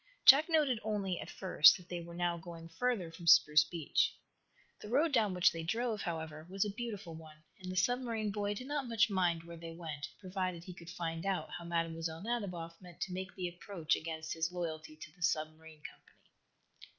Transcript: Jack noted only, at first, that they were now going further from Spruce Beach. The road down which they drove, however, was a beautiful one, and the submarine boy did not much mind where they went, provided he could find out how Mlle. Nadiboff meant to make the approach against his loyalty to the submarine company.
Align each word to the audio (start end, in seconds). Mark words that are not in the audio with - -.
Jack 0.25 0.49
noted 0.49 0.79
only, 0.81 1.19
at 1.19 1.29
first, 1.29 1.77
that 1.77 1.87
they 1.87 2.01
were 2.01 2.15
now 2.15 2.35
going 2.35 2.67
further 2.67 3.11
from 3.11 3.27
Spruce 3.27 3.63
Beach. 3.63 4.11
The 4.79 4.87
road 4.89 5.11
down 5.11 5.35
which 5.35 5.51
they 5.51 5.61
drove, 5.61 6.01
however, 6.01 6.47
was 6.49 6.65
a 6.65 6.71
beautiful 6.71 7.13
one, 7.13 7.43
and 7.61 7.71
the 7.71 7.75
submarine 7.75 8.31
boy 8.31 8.55
did 8.55 8.65
not 8.65 8.87
much 8.89 9.11
mind 9.11 9.43
where 9.43 9.57
they 9.57 9.73
went, 9.73 10.07
provided 10.19 10.63
he 10.63 10.73
could 10.73 10.89
find 10.89 11.23
out 11.23 11.51
how 11.51 11.65
Mlle. 11.65 12.23
Nadiboff 12.23 12.81
meant 12.81 12.99
to 13.01 13.13
make 13.13 13.35
the 13.35 13.47
approach 13.47 13.95
against 13.95 14.33
his 14.33 14.51
loyalty 14.51 14.95
to 14.97 15.11
the 15.15 15.21
submarine 15.21 15.83
company. 15.83 16.17